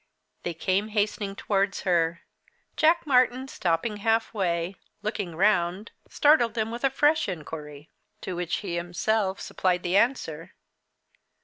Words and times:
They 0.41 0.55
came 0.55 0.87
hastening 0.87 1.35
towards 1.35 1.81
her. 1.81 2.21
Jack 2.75 3.05
Martyn, 3.05 3.47
stopping 3.47 3.97
halfway, 3.97 4.73
looking 5.03 5.35
round, 5.35 5.91
startled 6.09 6.55
them 6.55 6.71
with 6.71 6.83
a 6.83 6.89
fresh 6.89 7.29
inquiry, 7.29 7.87
to 8.21 8.35
which 8.35 8.55
he 8.65 8.77
himself 8.77 9.39
supplied 9.39 9.83
the 9.83 9.95
answer. 9.95 10.53